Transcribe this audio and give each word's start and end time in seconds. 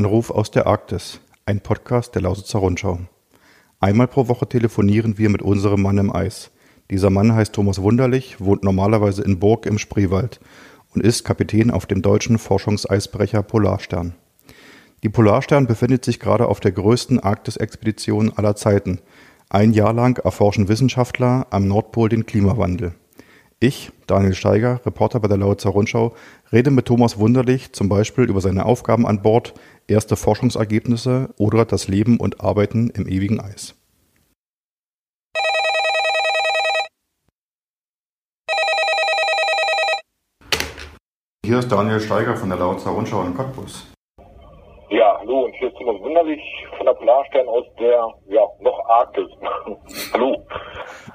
Anruf 0.00 0.30
aus 0.30 0.50
der 0.50 0.66
Arktis, 0.66 1.20
ein 1.44 1.60
Podcast 1.60 2.14
der 2.14 2.22
Lausitzer 2.22 2.60
Rundschau. 2.60 3.00
Einmal 3.80 4.08
pro 4.08 4.28
Woche 4.28 4.48
telefonieren 4.48 5.18
wir 5.18 5.28
mit 5.28 5.42
unserem 5.42 5.82
Mann 5.82 5.98
im 5.98 6.10
Eis. 6.10 6.52
Dieser 6.90 7.10
Mann 7.10 7.34
heißt 7.34 7.52
Thomas 7.52 7.82
Wunderlich, 7.82 8.40
wohnt 8.40 8.64
normalerweise 8.64 9.22
in 9.22 9.38
Burg 9.38 9.66
im 9.66 9.76
Spreewald 9.78 10.40
und 10.94 11.04
ist 11.04 11.24
Kapitän 11.24 11.70
auf 11.70 11.84
dem 11.84 12.00
deutschen 12.00 12.38
Forschungseisbrecher 12.38 13.42
Polarstern. 13.42 14.14
Die 15.02 15.10
Polarstern 15.10 15.66
befindet 15.66 16.02
sich 16.06 16.18
gerade 16.18 16.48
auf 16.48 16.60
der 16.60 16.72
größten 16.72 17.20
Arktis-Expedition 17.20 18.32
aller 18.34 18.56
Zeiten. 18.56 19.00
Ein 19.50 19.74
Jahr 19.74 19.92
lang 19.92 20.16
erforschen 20.24 20.68
Wissenschaftler 20.68 21.46
am 21.50 21.68
Nordpol 21.68 22.08
den 22.08 22.24
Klimawandel. 22.24 22.94
Ich, 23.62 23.92
Daniel 24.06 24.32
Steiger, 24.32 24.80
Reporter 24.86 25.20
bei 25.20 25.28
der 25.28 25.36
Lausitzer 25.36 25.68
Rundschau, 25.68 26.14
rede 26.50 26.70
mit 26.70 26.86
Thomas 26.86 27.18
Wunderlich 27.18 27.74
zum 27.74 27.90
Beispiel 27.90 28.24
über 28.24 28.40
seine 28.40 28.64
Aufgaben 28.64 29.06
an 29.06 29.20
Bord, 29.20 29.52
erste 29.90 30.16
Forschungsergebnisse 30.16 31.34
oder 31.38 31.64
das 31.64 31.88
Leben 31.88 32.18
und 32.18 32.40
Arbeiten 32.40 32.90
im 32.90 33.06
ewigen 33.06 33.40
Eis. 33.40 33.74
Hier 41.44 41.58
ist 41.58 41.72
Daniel 41.72 41.98
Steiger 41.98 42.36
von 42.36 42.48
der 42.48 42.58
Lausitzer 42.58 42.90
Rundschau 42.90 43.22
in 43.22 43.34
Cottbus. 43.34 43.92
Ja, 44.88 45.18
hallo, 45.18 45.46
und 45.46 45.54
hier 45.54 45.68
ist 45.68 45.76
Thomas 45.76 46.00
Wunderlich 46.00 46.40
von 46.76 46.86
der 46.86 46.94
Polarstern 46.94 47.48
aus 47.48 47.64
der, 47.78 48.08
ja, 48.28 48.42
noch 48.60 48.88
Arktis. 48.88 49.28
hallo. 50.12 50.46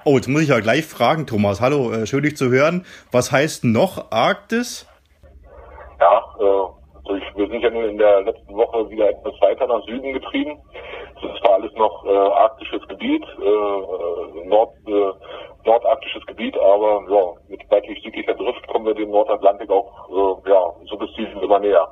Oh, 0.03 0.15
jetzt 0.15 0.27
muss 0.27 0.41
ich 0.41 0.49
ja 0.49 0.59
gleich 0.59 0.85
fragen, 0.85 1.25
Thomas. 1.25 1.61
Hallo, 1.61 1.91
äh, 1.91 2.05
schön 2.05 2.23
dich 2.23 2.35
zu 2.35 2.49
hören. 2.49 2.85
Was 3.11 3.31
heißt 3.31 3.63
noch 3.63 4.11
Arktis? 4.11 4.87
Ja, 5.99 6.23
äh, 6.39 6.74
wir 7.35 7.47
sind 7.47 7.61
ja 7.61 7.69
nur 7.69 7.85
in 7.85 7.97
der 7.97 8.21
letzten 8.21 8.55
Woche 8.55 8.89
wieder 8.89 9.09
etwas 9.09 9.33
weiter 9.41 9.67
nach 9.67 9.83
Süden 9.85 10.13
getrieben. 10.13 10.57
Das 11.15 11.31
ist 11.31 11.39
zwar 11.41 11.55
alles 11.55 11.73
noch 11.73 12.05
äh, 12.05 12.09
arktisches 12.09 12.87
Gebiet, 12.87 13.23
äh, 13.41 13.45
äh 13.45 14.47
Nord, 14.47 14.73
äh, 14.87 15.11
nordarktisches 15.65 16.25
Gebiet, 16.25 16.57
aber 16.57 17.03
ja, 17.09 17.33
mit 17.49 17.61
seitlich 17.69 18.01
südlicher 18.03 18.33
Drift 18.33 18.67
kommen 18.67 18.85
wir 18.85 18.93
dem 18.93 19.09
Nordatlantik 19.09 19.69
auch 19.69 20.09
äh, 20.09 20.49
ja, 20.49 20.61
so 20.85 20.97
bis 20.97 21.09
immer 21.41 21.59
näher. 21.59 21.87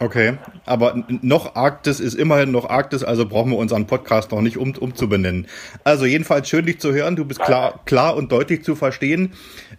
Okay, 0.00 0.38
aber 0.68 1.04
noch 1.22 1.56
Arktis 1.56 2.00
ist 2.00 2.14
immerhin 2.14 2.50
noch 2.50 2.68
Arktis, 2.68 3.02
also 3.02 3.26
brauchen 3.26 3.50
wir 3.50 3.58
unseren 3.58 3.86
Podcast 3.86 4.30
noch 4.30 4.40
nicht 4.40 4.56
um, 4.56 4.74
umzubenennen. 4.74 5.46
Also 5.84 6.04
jedenfalls 6.04 6.48
schön, 6.48 6.66
dich 6.66 6.80
zu 6.80 6.92
hören. 6.92 7.16
Du 7.16 7.24
bist 7.24 7.40
klar, 7.40 7.80
klar 7.84 8.16
und 8.16 8.30
deutlich 8.30 8.62
zu 8.62 8.74
verstehen. 8.74 9.32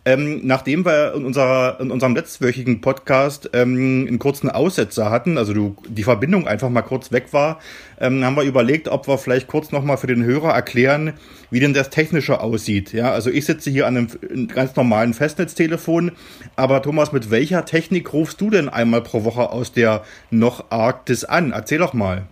Ähm, 0.06 0.42
nachdem 0.44 0.86
wir 0.86 1.14
in, 1.14 1.26
unserer, 1.26 1.80
in 1.80 1.92
unserem 1.92 2.16
letztwöchigen 2.16 2.82
Podcast 2.82 3.50
ähm, 3.54 4.06
einen 4.08 4.20
kurzen 4.20 4.50
Aussetzer 4.50 5.10
hatten, 5.10 5.38
also 5.38 5.54
du, 5.54 5.76
die 5.88 6.04
Verbindung 6.04 6.48
einfach 6.48 6.70
mal 6.70 6.82
kurz 6.82 7.12
weg 7.12 7.28
war, 7.32 7.60
ähm, 8.00 8.24
haben 8.24 8.36
wir 8.36 8.44
überlegt, 8.44 8.88
ob 8.88 9.08
wir 9.08 9.18
vielleicht 9.18 9.48
kurz 9.48 9.72
nochmal 9.72 9.98
für 9.98 10.08
den 10.08 10.24
Hörer 10.24 10.54
erklären, 10.54 11.14
wie 11.52 11.60
denn 11.60 11.74
das 11.74 11.90
Technische 11.90 12.40
aussieht. 12.40 12.94
Ja, 12.94 13.12
also 13.12 13.30
ich 13.30 13.46
sitze 13.46 13.70
hier 13.70 13.88
an 13.88 13.98
einem 13.98 14.48
ganz 14.48 14.76
normalen 14.76 15.14
Festnetztelefon, 15.14 16.12
aber 16.56 16.82
Thomas, 16.82 17.12
mit 17.12 17.32
welcher 17.32 17.66
Technik 17.66 18.14
rufst 18.14 18.40
du 18.42 18.50
denn 18.50 18.70
einmal 18.70 19.02
pro 19.02 19.24
Woche 19.24 19.50
aus 19.50 19.72
der 19.72 20.04
noch 20.32 20.72
Arktis 20.80 21.26
an? 21.26 21.52
Erzähl 21.54 21.80
doch 21.80 21.94
mal. 21.94 22.24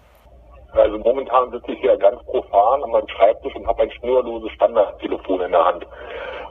Also 0.72 0.98
momentan 1.00 1.52
sitze 1.52 1.72
ich 1.72 1.80
hier 1.80 1.98
ganz 1.98 2.24
profan 2.26 2.84
an 2.84 2.92
meinem 2.92 3.08
Schreibtisch 3.10 3.56
und 3.56 3.68
habe 3.68 3.84
ein 3.84 3.92
schnurloses 3.92 4.52
Standardtelefon 4.52 5.42
in 5.42 5.52
der 5.52 5.66
Hand. 5.66 5.86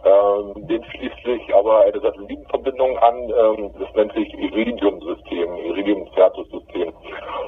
Ähm, 0.04 0.66
dem 0.66 0.84
schließt 0.84 1.24
sich 1.24 1.54
aber 1.54 1.80
eine 1.80 2.00
Satellitenverbindung 2.00 2.98
an, 2.98 3.16
ähm, 3.16 3.72
das 3.78 3.92
nennt 3.94 4.12
sich 4.12 4.32
Iridium-System, 4.34 5.56
Iridium-Certus-System. 5.56 6.92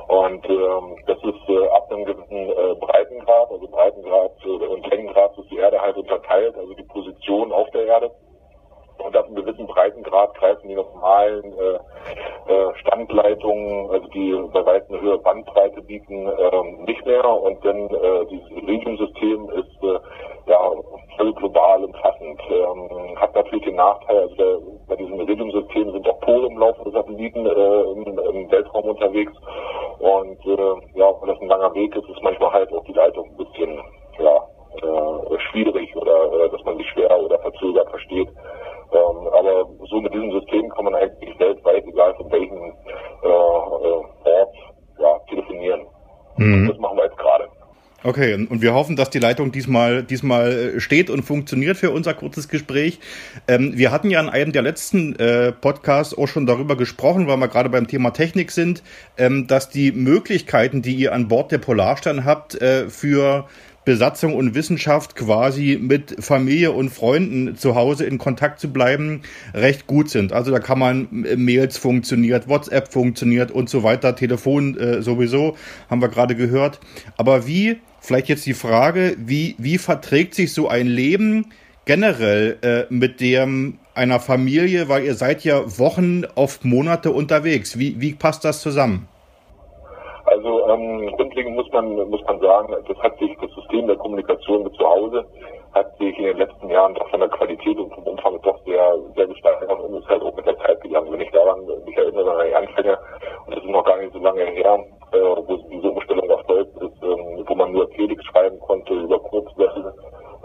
Und 0.09 0.49
ähm, 0.49 0.97
das 1.07 1.19
ist 1.19 1.49
äh, 1.49 1.69
ab 1.69 1.91
einem 1.91 2.05
gewissen 2.05 2.51
äh, 2.51 2.75
Breitengrad, 2.81 3.51
also 3.51 3.69
Breitengrad 3.69 4.33
äh, 4.45 4.67
und 4.67 4.87
Längengrad 4.91 5.39
ist 5.39 5.51
die 5.51 5.59
Erde 5.59 5.81
halt 5.81 5.97
unterteilt, 5.97 6.57
also 6.57 6.75
die 6.75 6.83
Position 6.85 7.53
auf 7.53 7.71
der 7.71 7.87
Erde. 7.87 8.11
Und 9.09 9.17
ab 9.17 9.25
einem 9.25 9.37
gewissen 9.37 9.67
Breitengrad 9.67 10.35
greifen 10.35 10.69
die 10.69 10.75
normalen 10.75 11.43
äh, 11.59 12.53
äh, 12.53 12.75
Standleitungen, 12.75 13.91
also 13.91 14.07
die 14.09 14.37
bei 14.53 14.67
weitem 14.67 14.97
eine 14.97 15.03
höhere 15.03 15.19
Bandbreite 15.21 15.81
bieten, 15.81 16.27
äh, 16.27 16.63
nicht 16.87 17.07
mehr. 17.07 17.25
Und 17.27 17.65
dann 17.65 17.89
äh, 17.89 18.27
dieses 18.31 18.51
Iridium-System 18.51 19.49
ist 19.49 19.83
äh, 19.83 19.99
ja 20.51 20.73
voll 21.17 21.33
global 21.33 21.85
umfassend. 21.85 22.39
Ähm, 22.51 23.19
hat 23.19 23.35
natürlich 23.35 23.65
den 23.65 23.77
Nachteil, 23.77 24.19
also 24.19 24.35
der, 24.35 24.59
bei 24.89 24.97
diesem 24.97 25.19
Iridium-System 25.21 25.91
sind 25.91 26.07
auch 26.07 26.21
polumlaufende 26.21 26.91
Satelliten 26.91 27.47
äh, 27.47 27.81
im, 27.81 28.19
im, 28.19 28.51
Weltraum 28.51 28.91
unterwegs. 28.91 29.33
Und 30.01 30.45
äh, 30.45 30.99
ja, 30.99 31.11
weil 31.19 31.33
das 31.33 31.41
ein 31.41 31.49
langer 31.49 31.73
Weg 31.73 31.97
ist, 31.97 32.07
ist 32.11 32.23
manchmal 32.23 32.53
halt 32.53 32.71
auch 32.75 32.85
die 32.85 32.93
Leitung 32.93 33.27
ein 33.27 33.37
bisschen 33.39 33.81
ja, 34.19 34.37
äh, 34.83 35.39
schwierig 35.51 35.97
oder 35.97 36.31
äh, 36.45 36.51
dass 36.51 36.63
man 36.65 36.77
sich 36.77 36.87
schwer 36.91 37.19
oder 37.19 37.39
verzögert 37.39 37.89
versteht. 37.89 38.29
Ähm, 38.93 39.29
aber 39.33 39.69
so 39.91 40.01
mit 40.01 40.15
diesem 40.15 40.33
System 40.33 40.69
kann 40.71 40.85
man 40.85 40.95
eigentlich 40.95 41.39
weltweit, 41.39 41.85
egal 41.85 42.15
von 42.15 42.31
welchem 42.31 42.73
äh, 43.23 43.29
äh, 43.29 44.31
Ort, 44.31 44.55
ja, 44.99 45.19
telefonieren. 45.29 45.87
Mhm. 46.37 46.69
Das 46.69 46.79
machen 46.79 46.97
wir 46.97 47.05
jetzt 47.05 47.19
gerade. 47.19 47.49
Okay, 48.09 48.33
und 48.49 48.63
wir 48.63 48.73
hoffen, 48.73 48.97
dass 48.97 49.11
die 49.11 49.19
Leitung 49.19 49.53
diesmal, 49.53 50.03
diesmal 50.03 50.77
äh, 50.77 50.81
steht 50.81 51.11
und 51.11 51.25
funktioniert 51.25 51.77
für 51.77 51.91
unser 51.91 52.15
kurzes 52.15 52.49
Gespräch. 52.49 53.01
Ähm, 53.47 53.77
wir 53.77 53.93
hatten 53.93 54.09
ja 54.09 54.19
in 54.19 54.31
einem 54.31 54.53
der 54.53 54.63
letzten 54.63 55.15
äh, 55.17 55.53
Podcasts 55.53 56.17
auch 56.17 56.27
schon 56.27 56.47
darüber 56.47 56.75
gesprochen, 56.75 57.27
weil 57.27 57.37
wir 57.37 57.49
gerade 57.49 57.69
beim 57.69 57.87
Thema 57.87 58.13
Technik 58.13 58.51
sind, 58.51 58.83
ähm, 59.19 59.47
dass 59.47 59.69
die 59.69 59.93
Möglichkeiten, 59.93 60.81
die 60.81 60.95
ihr 60.95 61.13
an 61.13 61.29
Bord 61.29 61.53
der 61.53 61.59
Polarstern 61.59 62.25
habt, 62.25 62.55
äh, 62.63 62.89
für 62.89 63.47
Besatzung 63.85 64.35
und 64.35 64.55
Wissenschaft 64.55 65.15
quasi 65.15 65.79
mit 65.81 66.17
Familie 66.25 66.73
und 66.73 66.89
Freunden 66.89 67.57
zu 67.57 67.75
Hause 67.75 68.07
in 68.07 68.17
Kontakt 68.17 68.59
zu 68.59 68.73
bleiben, 68.73 69.21
recht 69.53 69.87
gut 69.87 70.09
sind. 70.09 70.33
Also 70.33 70.51
da 70.51 70.61
kann 70.61 70.79
man 70.79 71.27
äh, 71.27 71.37
Mails 71.37 71.77
funktioniert, 71.77 72.49
WhatsApp 72.49 72.91
funktioniert 72.91 73.51
und 73.51 73.69
so 73.69 73.83
weiter, 73.83 74.17
Telefon 74.17 74.79
äh, 74.79 75.03
sowieso, 75.03 75.59
haben 75.91 76.01
wir 76.01 76.09
gerade 76.09 76.35
gehört. 76.35 76.81
Aber 77.19 77.47
wie, 77.47 77.77
vielleicht 78.09 78.31
jetzt 78.31 78.47
die 78.47 78.55
Frage, 78.55 79.15
wie, 79.19 79.55
wie 79.59 79.77
verträgt 79.77 80.35
sich 80.35 80.55
so 80.55 80.67
ein 80.67 80.87
Leben 80.87 81.53
generell 81.85 82.57
äh, 82.63 82.93
mit 82.93 83.21
dem 83.21 83.79
einer 83.95 84.19
Familie, 84.19 84.89
weil 84.89 85.05
ihr 85.05 85.15
seid 85.15 85.45
ja 85.45 85.61
Wochen, 85.79 86.25
oft 86.35 86.65
Monate 86.65 87.11
unterwegs. 87.11 87.79
Wie, 87.79 88.01
wie 88.01 88.15
passt 88.15 88.45
das 88.47 88.63
zusammen? 88.63 89.09
Also 90.25 90.69
ähm, 90.69 91.13
grundlegend 91.17 91.55
muss 91.55 91.71
man 91.73 92.09
muss 92.09 92.23
man 92.27 92.41
sagen, 92.41 92.75
das 92.89 92.99
hat 92.99 93.19
sich 93.19 93.31
das 93.43 93.51
System 93.53 93.87
der 93.87 93.97
Kommunikation 93.97 94.65
mit 94.65 94.75
zu 94.75 94.85
Hause 94.85 95.27
hat 95.75 95.97
sich 95.99 96.17
in 96.19 96.25
den 96.25 96.39
letzten 96.39 96.71
Jahren 96.71 96.95
doch 96.95 97.09
von 97.11 97.21
der 97.21 97.29
Qualität 97.29 97.77
und 97.77 97.93
vom 97.95 98.05
Umfang 98.05 98.41
doch 98.43 98.59
sehr 98.65 98.97
sehr 99.17 99.27
gesteigert 99.27 99.81
und 99.81 99.99
ist 99.99 100.09
halt 100.09 100.23
auch 100.23 100.35
mit 100.35 100.47
der 100.47 100.57
Zeit 100.59 100.81
gegangen. 100.81 101.13
Wenn 101.13 101.21
ich 101.21 101.31
daran 101.31 101.61
mich 101.85 101.97
erinnere 101.97 102.31
an 102.31 102.47
die 102.47 102.55
Anfänge 102.55 102.99
und 103.47 103.55
das 103.55 103.65
ist 103.65 103.71
noch 103.71 103.85
gar 103.85 103.99
nicht 103.99 104.13
so 104.13 104.19
lange 104.19 104.45
her, 104.45 104.79
äh, 105.13 105.19
wo 105.19 105.57
diese 105.71 105.91
Umstellung 105.91 106.29
erfolgt 106.31 106.78
ähm, 107.13 107.45
wo 107.47 107.55
man 107.55 107.73
nur 107.73 107.91
Telex 107.91 108.25
schreiben 108.27 108.59
konnte 108.61 108.95
über 108.95 109.19
Kurzwelle 109.21 109.95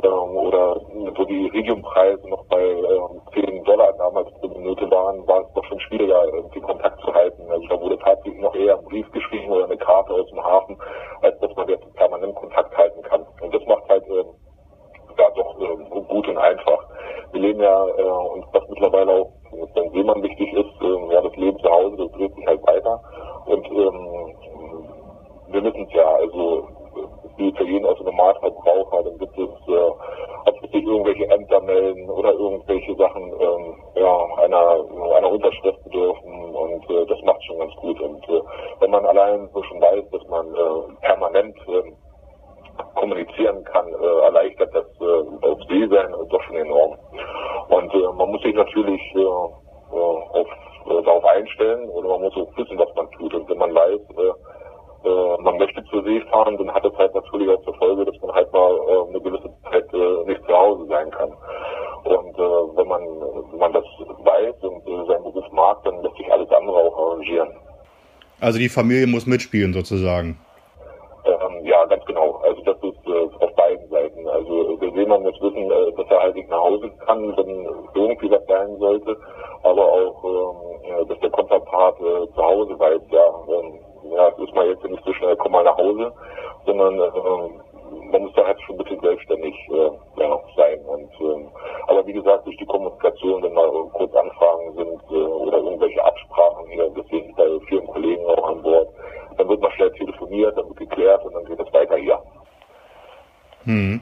ähm, 0.03 0.37
oder 0.37 0.75
wo 1.15 1.23
die 1.25 1.47
Iridiumpreise 1.47 2.27
noch 2.29 2.45
bei 2.45 2.61
ähm, 2.61 3.21
10 3.33 3.63
Dollar 3.63 3.93
damals 3.93 4.29
pro 4.39 4.47
Minute 4.47 4.89
waren, 4.91 5.25
war 5.27 5.41
es 5.41 5.53
doch 5.53 5.63
schon 5.65 5.79
schwieriger, 5.81 6.25
irgendwie 6.33 6.61
Kontakt 6.61 6.99
zu 7.01 7.13
halten. 7.13 7.43
Also 7.49 7.67
da 7.67 7.79
wurde 7.79 7.97
tatsächlich 7.99 8.41
noch 8.41 8.55
eher 8.55 8.77
ein 8.77 8.85
Brief 8.85 9.09
geschrieben 9.11 9.51
oder 9.51 9.65
eine 9.65 9.77
Karte 9.77 10.13
aus 10.13 10.27
dem 10.29 10.43
Hafen, 10.43 10.77
als 11.21 11.39
dass 11.39 11.55
man 11.55 11.67
jetzt 11.69 11.93
permanent 11.95 12.35
Kontakt 12.35 12.75
halten 12.77 13.01
kann. 13.03 13.25
Und 13.41 13.53
das 13.53 13.65
macht 13.65 13.87
halt 13.89 14.03
ähm, 14.09 14.27
ja 15.17 15.29
doch 15.35 15.59
äh, 15.59 16.01
gut 16.07 16.27
und 16.27 16.37
einfach. 16.37 16.85
Wir 17.31 17.41
leben 17.41 17.61
ja, 17.61 17.87
äh, 17.87 18.03
und 18.03 18.45
was 18.51 18.67
mittlerweile 18.69 19.11
auch 19.13 19.31
wenn 19.75 19.91
Seemann 19.91 20.23
wichtig 20.23 20.51
ist, 20.53 20.81
äh, 20.81 21.13
ja 21.13 21.21
das 21.21 21.35
Leben 21.35 21.59
zu 21.59 21.69
Hause, 21.69 21.97
das 21.97 22.11
dreht 22.13 22.33
sich 22.35 22.45
halt 22.45 22.65
weiter. 22.67 23.01
Und 23.45 23.65
ähm, 23.71 24.35
wir 25.53 25.63
wissen 25.63 25.87
es 25.87 25.93
ja, 25.93 26.05
also 26.15 26.67
die 27.37 27.53
jeden 27.63 27.85
also 27.85 28.03
Normalverbraucher, 28.03 29.03
dann 29.03 29.17
gibt 29.17 29.37
es, 29.37 29.49
äh, 29.67 29.91
sich 30.73 30.83
irgendwelche 30.83 31.29
Ämter 31.29 31.61
melden 31.61 32.09
oder 32.09 32.33
irgendwelche 32.33 32.95
Sachen 32.95 33.23
ähm, 33.39 33.75
ja, 33.95 34.25
einer, 34.43 34.83
einer 35.15 35.31
Unterschrift 35.31 35.83
bedürfen 35.83 36.55
und 36.55 36.89
äh, 36.89 37.05
das 37.05 37.21
macht 37.23 37.43
schon 37.45 37.59
ganz 37.59 37.73
gut. 37.75 37.99
Und 38.01 38.27
äh, 38.27 38.41
wenn 38.79 38.91
man 38.91 39.05
allein 39.05 39.47
so 39.53 39.61
schon 39.63 39.79
weiß, 39.79 40.03
dass 40.11 40.27
man 40.27 40.47
äh, 40.47 40.95
permanent 41.01 41.55
äh, 41.67 41.93
kommunizieren 42.95 43.63
kann, 43.65 43.87
äh, 43.87 44.23
erleichtert 44.23 44.73
das 44.73 44.85
äh, 44.99 45.45
auf 45.45 45.59
See 45.69 45.87
sein 45.87 46.13
doch 46.29 46.41
schon 46.43 46.55
enorm. 46.55 46.97
Und 47.69 47.93
äh, 47.93 48.13
man 48.17 48.31
muss 48.31 48.41
sich 48.41 48.55
natürlich 48.55 49.01
äh, 49.15 49.19
äh, 49.19 49.25
auf, 49.93 50.47
äh, 50.87 51.03
darauf 51.03 51.25
einstellen 51.25 51.87
oder 51.89 52.09
man 52.09 52.21
muss 52.23 52.35
auch 52.35 52.57
wissen, 52.57 52.79
was 52.79 52.93
man 52.95 53.09
tut. 53.11 53.33
Und 53.33 53.47
wenn 53.47 53.59
man 53.59 53.75
weiß, 53.75 54.01
äh, 54.17 54.33
äh, 55.03 55.37
man 55.41 55.57
möchte 55.57 55.83
zur 55.85 56.03
See 56.03 56.21
fahren, 56.31 56.57
dann 56.57 56.73
hat 56.73 56.85
das 56.85 56.95
halt 56.97 57.13
natürlich 57.13 57.49
auch 57.49 57.61
zur 57.63 57.75
Folge, 57.75 58.05
dass 58.05 58.21
man 58.21 58.33
halt 58.33 58.51
mal 58.53 58.71
äh, 58.71 59.09
eine 59.09 59.19
gewisse 59.19 59.49
Zeit 59.63 59.93
äh, 59.93 60.23
nicht 60.25 60.41
zu 60.45 60.53
Hause 60.57 60.85
sein 60.87 61.11
kann. 61.11 61.29
Und 62.05 62.39
äh, 62.39 62.77
wenn 62.77 62.87
man 62.87 63.01
wenn 63.51 63.59
man 63.59 63.73
das 63.73 63.83
weiß 64.23 64.55
und 64.61 64.87
äh, 64.87 65.05
seinen 65.07 65.23
Beruf 65.23 65.51
mag, 65.51 65.83
dann 65.83 66.01
lässt 66.01 66.15
sich 66.15 66.31
alles 66.31 66.49
andere 66.51 66.77
auch 66.77 66.97
arrangieren. 66.97 67.49
Also 68.43 68.59
die 68.59 68.67
Familie 68.67 69.07
muss 69.07 69.25
mitspielen 69.25 69.71
sozusagen. 69.71 70.37
Ähm, 71.23 71.65
ja, 71.65 71.85
ganz 71.85 72.03
genau. 72.03 72.41
Also 72.43 72.61
das 72.63 72.75
ist 72.83 73.07
äh, 73.07 73.43
auf 73.45 73.55
beiden 73.55 73.87
Seiten. 73.87 74.27
Also 74.27 74.75
der 74.75 74.91
Seemann 74.91 75.23
muss 75.23 75.39
wissen, 75.39 75.71
äh, 75.71 75.91
dass 75.95 76.11
er 76.11 76.19
halt 76.19 76.35
nicht 76.35 76.49
nach 76.49 76.59
Hause 76.59 76.91
kann, 77.05 77.37
wenn 77.37 77.69
irgendwie 77.95 78.29
was 78.29 78.45
sein 78.47 78.75
sollte, 78.79 79.15
aber 79.63 79.85
auch, 79.85 80.23
ähm, 80.25 81.07
dass 81.07 81.17
der 81.21 81.29
Konterpart 81.29 81.97
äh, 82.01 82.27
zu 82.35 82.43
Hause 82.43 82.77
weiß, 82.77 83.01
ja, 83.11 83.25
ähm, 83.47 83.79
ja, 84.13 84.27
ist 84.27 84.53
mal 84.53 84.67
jetzt 84.67 84.83
nicht 84.83 85.05
so 85.05 85.13
schnell, 85.13 85.37
komm 85.37 85.53
mal 85.53 85.63
nach 85.63 85.77
Hause, 85.77 86.11
sondern 86.65 86.99
äh, 86.99 88.11
man 88.11 88.23
muss 88.23 88.33
da 88.35 88.45
halt 88.45 88.61
schon 88.63 88.75
ein 88.75 88.83
bisschen 88.83 88.99
selbstständig 88.99 89.55
äh, 89.69 90.21
ja, 90.21 90.39
sein. 90.57 90.79
Und 90.85 91.09
ähm, 91.21 91.47
aber 91.87 92.05
wie 92.05 92.13
gesagt, 92.13 92.45
durch 92.45 92.57
die 92.57 92.65
Kommunikation, 92.65 93.41
wenn 93.41 93.53
mal 93.53 93.69
kurz 93.93 94.13
Anfragen 94.13 94.73
sind 94.75 95.01
äh, 95.11 95.15
oder 95.15 95.59
irgendwelche 95.59 96.03
Absprachen 96.33 96.67
hier, 96.71 96.91
deswegen 96.97 97.35
bei 97.35 97.45
vielen 97.67 97.87
Kollegen 97.87 98.25
auch 98.25 98.49
an 98.49 98.61
Bord, 98.61 98.89
dann 99.37 99.47
wird 99.47 99.61
mal 99.61 99.71
schnell 99.71 99.91
telefoniert, 99.91 100.57
dann 100.57 100.67
wird 100.67 100.77
geklärt 100.77 101.23
und 101.23 101.33
dann 101.33 101.45
geht 101.45 101.59
es 101.59 101.73
weiter 101.73 101.97
hier. 101.97 102.19
Hm. 103.65 104.01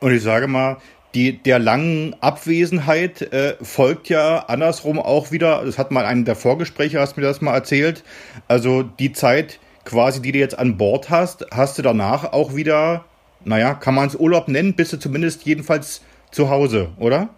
Und 0.00 0.12
ich 0.12 0.22
sage 0.22 0.46
mal, 0.46 0.76
die, 1.14 1.42
der 1.42 1.60
langen 1.60 2.16
Abwesenheit 2.20 3.22
äh, 3.22 3.54
folgt 3.62 4.08
ja 4.08 4.44
andersrum 4.48 4.98
auch 4.98 5.30
wieder, 5.30 5.64
das 5.64 5.78
hat 5.78 5.92
mal 5.92 6.04
einen 6.04 6.24
der 6.24 6.34
Vorgespräche, 6.34 6.98
hast 6.98 7.16
mir 7.16 7.22
das 7.22 7.40
mal 7.40 7.54
erzählt, 7.54 8.04
also 8.48 8.82
die 8.82 9.12
Zeit 9.12 9.60
quasi, 9.84 10.20
die 10.20 10.32
du 10.32 10.38
jetzt 10.38 10.58
an 10.58 10.76
Bord 10.76 11.10
hast, 11.10 11.46
hast 11.52 11.78
du 11.78 11.82
danach 11.82 12.32
auch 12.32 12.54
wieder 12.54 13.04
naja, 13.44 13.74
kann 13.74 13.94
man 13.94 14.08
es 14.08 14.16
Urlaub 14.16 14.48
nennen, 14.48 14.74
bist 14.74 14.92
du 14.92 14.98
zumindest 14.98 15.44
jedenfalls 15.44 16.02
zu 16.30 16.50
Hause, 16.50 16.88
oder? 16.98 17.28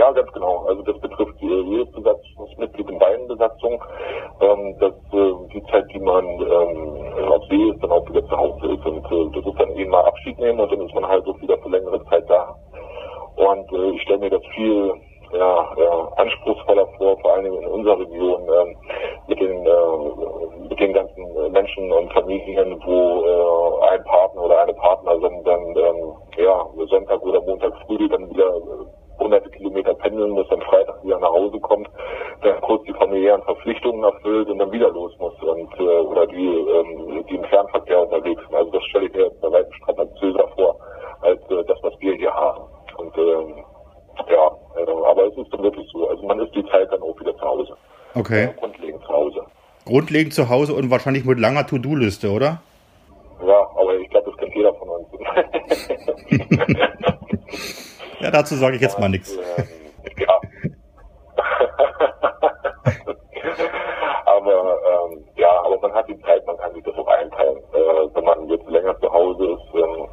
Äh, 0.00 0.02
ja, 0.02 0.10
ganz 0.12 0.32
genau. 0.32 0.64
Also 0.66 0.82
das 0.82 0.98
betrifft 1.00 1.34
jedes 1.40 1.90
Besatzungsmitglied 1.92 2.88
in 2.88 2.98
beiden 2.98 3.28
Besatzungen, 3.28 3.78
ähm, 4.40 4.76
dass 4.78 4.92
äh, 5.12 5.32
die 5.52 5.62
Zeit, 5.70 5.84
die 5.92 6.00
man 6.00 6.24
ähm, 6.24 7.30
auf 7.30 7.44
See 7.48 7.70
ist, 7.70 7.82
dann 7.82 7.92
auch 7.92 8.08
wieder 8.08 8.24
zu 8.26 8.36
Hause 8.36 8.66
ist. 8.72 8.86
Und 8.86 9.04
äh, 9.04 9.30
das 9.34 9.46
ist 9.46 9.60
dann 9.60 9.76
eben 9.76 9.90
mal 9.90 10.04
Abschied 10.04 10.38
nehmen 10.38 10.60
und 10.60 10.72
dann 10.72 10.80
ist 10.80 10.94
man 10.94 11.06
halt 11.06 11.26
auch 11.26 11.40
wieder 11.40 11.58
für 11.58 11.68
längere 11.68 12.02
Zeit 12.06 12.28
da. 12.28 12.56
Und 13.36 13.72
äh, 13.72 13.90
ich 13.90 14.02
stelle 14.02 14.20
mir 14.20 14.30
das 14.30 14.42
viel 14.54 14.92
ja, 15.32 15.74
ja, 15.78 16.08
anspruchsvoller 16.16 16.88
vor, 16.98 17.16
vor 17.20 17.40
Dingen 17.40 17.62
in 17.62 17.68
unserer 17.68 18.00
Region, 18.00 18.42
ähm, 18.42 18.76
mit 19.28 19.40
den 19.40 19.64
äh, 19.64 20.68
mit 20.68 20.80
den 20.80 20.92
ganzen 20.92 21.52
Menschen 21.52 21.92
und 21.92 22.12
Familien, 22.12 22.80
wo 22.84 23.22
äh, 23.24 23.92
ein 23.92 24.02
Partner 24.04 24.42
oder 24.42 24.62
eine 24.62 24.74
Partnerin 24.74 25.44
dann 25.44 25.60
ähm, 25.76 26.14
ja, 26.36 26.66
Sonntag 26.88 27.22
oder 27.22 27.40
Montag 27.42 27.72
früh 27.86 28.08
dann 28.08 28.28
wieder 28.30 28.52
hunderte 29.20 29.50
Kilometer 29.50 29.94
pendeln 29.94 30.30
muss, 30.30 30.48
dann 30.48 30.62
Freitag 30.62 31.04
wieder 31.04 31.18
nach 31.18 31.30
Hause 31.30 31.60
kommt, 31.60 31.88
dann 32.42 32.60
kurz 32.62 32.82
die 32.84 32.94
familiären 32.94 33.42
Verpflichtungen 33.42 34.02
erfüllt 34.02 34.48
und 34.48 34.58
dann 34.58 34.72
wieder 34.72 34.90
los 34.90 35.12
muss 35.18 35.34
und 35.42 35.72
äh, 35.78 36.00
oder 36.00 36.26
die, 36.26 36.46
ähm, 36.46 37.24
die 37.28 37.36
im 37.36 37.44
Fernverkehr 37.44 38.02
unterwegs 38.02 38.40
sind. 38.42 38.54
Also 38.54 38.70
das 38.70 38.82
stelle 38.84 39.06
ich 39.06 39.12
mir 39.12 39.30
bei 39.42 39.52
weitem 39.52 39.72
strapaziöser 39.74 40.48
vor 40.56 40.76
als 41.20 41.40
äh, 41.50 41.64
das, 41.64 41.78
was 41.82 41.92
wir 42.00 42.14
hier 42.14 42.32
haben. 42.32 42.64
Und 42.96 43.16
ähm, 43.18 43.64
ja, 44.28 44.50
äh, 44.76 44.90
aber 45.04 45.26
es 45.26 45.29
ist 45.40 45.52
dann 45.52 45.62
wirklich 45.62 45.86
so. 45.92 46.08
Also 46.08 46.26
man 46.26 46.40
ist 46.40 46.54
die 46.54 46.64
Zeit 46.66 46.90
dann 46.90 47.02
auch 47.02 47.18
wieder 47.20 47.36
zu 47.36 47.42
Hause. 47.42 47.76
Okay. 48.14 48.44
Äh, 48.44 48.54
grundlegend 48.58 49.02
zu 49.02 49.08
Hause. 49.08 49.42
Grundlegend 49.84 50.32
zu 50.34 50.48
Hause 50.48 50.74
und 50.74 50.90
wahrscheinlich 50.90 51.24
mit 51.24 51.38
langer 51.38 51.66
To-Do-Liste, 51.66 52.30
oder? 52.30 52.62
Ja, 53.44 53.68
aber 53.76 53.96
ich 53.96 54.08
glaube, 54.10 54.30
das 54.30 54.38
kennt 54.38 54.54
jeder 54.54 54.74
von 54.74 54.88
uns. 54.88 55.06
ja, 58.20 58.30
dazu 58.30 58.54
sage 58.56 58.76
ich 58.76 58.82
jetzt 58.82 58.98
mal 58.98 59.08
nichts. 59.08 59.38
Ja. 60.18 60.40
aber 64.26 64.78
ähm, 64.90 65.24
ja, 65.36 65.62
aber 65.64 65.78
man 65.80 65.94
hat 65.94 66.06
die 66.08 66.20
Zeit, 66.20 66.46
man 66.46 66.58
kann 66.58 66.74
sich 66.74 66.84
das 66.84 66.94
auch 66.96 67.08
einteilen. 67.08 67.56
Äh, 67.72 68.14
wenn 68.14 68.24
man 68.24 68.46
jetzt 68.48 68.68
länger 68.68 68.98
zu 69.00 69.10
Hause 69.10 69.44
ist, 69.44 69.74
ähm, 69.74 70.06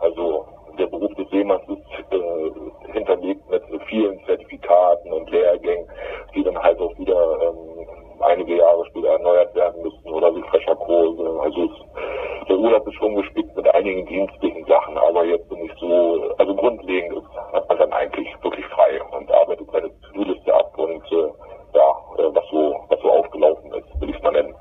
also 0.00 0.44
der 0.78 0.86
Beruf 0.86 1.12
des 1.14 1.28
Seemanns 1.30 1.62
ist 1.68 2.12
äh, 2.12 2.50
hinterlegt 2.92 3.48
mit 3.48 3.62
vielen 3.88 4.18
Zertifikaten 4.24 5.12
und 5.12 5.30
Lehrgängen, 5.30 5.86
die 6.34 6.42
dann 6.42 6.58
halt 6.58 6.80
auch 6.80 6.96
wieder 6.98 7.38
ähm, 7.42 7.86
einige 8.20 8.56
Jahre 8.56 8.84
später 8.86 9.08
erneuert 9.08 9.54
werden 9.54 9.82
müssen 9.82 10.10
oder 10.10 10.34
wie 10.34 10.42
fresher 10.42 10.76
Kurse. 10.76 11.40
Also 11.40 11.64
es, 11.64 12.48
der 12.48 12.56
Urlaub 12.56 12.86
ist 12.86 12.94
schon 12.94 13.16
gespickt 13.16 13.54
mit 13.56 13.74
einigen 13.74 14.06
dienstlichen 14.06 14.64
Sachen, 14.66 14.96
aber 14.98 15.24
jetzt 15.24 15.48
bin 15.48 15.64
ich 15.64 15.72
so, 15.78 16.32
also 16.38 16.54
grundlegend 16.54 17.18
ist, 17.18 17.52
hat 17.52 17.68
man 17.68 17.78
dann 17.78 17.92
eigentlich 17.92 18.28
wirklich 18.42 18.66
frei 18.66 19.00
und 19.16 19.30
arbeitet 19.30 19.68
seine 19.72 19.88
To-Do-Liste 19.88 20.54
ab 20.54 20.72
und 20.78 21.02
äh, 21.12 21.32
ja, 21.74 21.88
äh, 22.18 22.34
was 22.34 22.44
so, 22.50 22.74
was 22.88 23.00
so 23.00 23.10
aufgelaufen 23.10 23.72
ist, 23.74 24.00
will 24.00 24.10
ich 24.10 24.16
es 24.16 24.22
mal 24.22 24.32
nennen. 24.32 24.54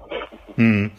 Hm. 0.55 0.91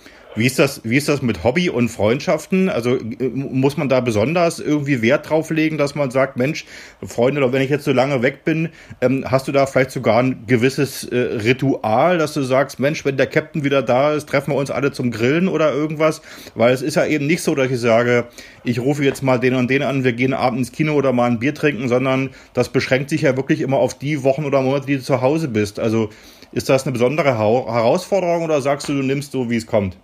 Wie 0.43 0.47
ist 0.47 0.59
das, 0.59 0.81
wie 0.83 0.97
ist 0.97 1.09
das 1.09 1.23
mit 1.23 1.45
Hobby 1.45 1.71
und 1.71 1.89
Freundschaften? 1.89 2.69
Also 2.69 2.97
äh, 2.97 3.29
muss 3.33 3.77
man 3.77 3.89
da 3.89 4.01
besonders 4.01 4.59
irgendwie 4.59 5.01
Wert 5.01 5.31
drauf 5.31 5.51
legen, 5.51 5.79
dass 5.79 5.95
man 5.95 6.11
sagt, 6.11 6.37
Mensch, 6.37 6.65
Freunde, 7.01 7.53
wenn 7.53 7.63
ich 7.63 7.71
jetzt 7.71 7.85
so 7.85 7.93
lange 7.93 8.23
weg 8.23 8.45
bin, 8.45 8.71
ähm, 9.01 9.25
hast 9.31 9.47
du 9.47 9.53
da 9.53 9.67
vielleicht 9.67 9.93
sogar 9.93 10.21
ein 10.21 10.43
gewisses 10.49 11.05
äh, 11.05 11.17
Ritual, 11.17 12.19
dass 12.19 12.35
du 12.35 12.43
sagst, 12.43 12.81
Mensch, 12.81 13.05
wenn 13.05 13.17
der 13.17 13.29
Captain 13.29 13.63
wieder 13.63 13.83
da 13.83 14.15
ist, 14.15 14.29
treffen 14.29 14.53
wir 14.53 14.57
uns 14.57 14.73
alle 14.73 14.91
zum 14.91 15.13
Grillen 15.13 15.47
oder 15.47 15.73
irgendwas? 15.73 16.23
Weil 16.57 16.73
es 16.73 16.83
ist 16.83 16.97
ja 16.97 17.07
eben 17.07 17.29
nicht 17.29 17.45
so, 17.45 17.55
dass 17.55 17.71
ich 17.71 17.79
sage, 17.79 18.25
ich 18.65 18.81
rufe 18.81 19.05
jetzt 19.05 19.23
mal 19.23 19.39
den 19.39 19.55
und 19.55 19.71
den 19.71 19.85
an, 19.85 20.03
wir 20.03 20.13
gehen 20.13 20.35
abends 20.35 20.71
ins 20.71 20.77
Kino 20.77 20.95
oder 20.95 21.13
mal 21.13 21.31
ein 21.31 21.39
Bier 21.39 21.55
trinken, 21.55 21.87
sondern 21.87 22.31
das 22.53 22.69
beschränkt 22.69 23.11
sich 23.11 23.23
ja 23.23 23.37
wirklich 23.37 23.61
immer 23.61 23.77
auf 23.77 23.97
die 23.97 24.25
Wochen 24.25 24.45
oder 24.45 24.61
Monate, 24.61 24.87
die 24.87 24.97
du 24.97 25.03
zu 25.03 25.21
Hause 25.21 25.47
bist. 25.47 25.79
Also 25.79 26.09
ist 26.51 26.69
das 26.69 26.83
eine 26.83 26.93
besondere 26.93 27.39
Herausforderung 27.39 28.43
oder 28.43 28.61
sagst 28.61 28.89
du, 28.89 28.93
du 28.93 29.05
nimmst 29.05 29.31
so, 29.31 29.49
wie 29.49 29.55
es 29.55 29.69
kommt? 29.69 29.97